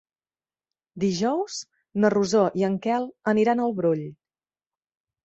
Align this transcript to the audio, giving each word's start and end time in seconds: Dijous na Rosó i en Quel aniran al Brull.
Dijous 1.01 1.57
na 2.05 2.11
Rosó 2.13 2.41
i 2.63 2.65
en 2.71 2.79
Quel 2.87 3.05
aniran 3.33 3.63
al 3.67 3.77
Brull. 3.81 4.03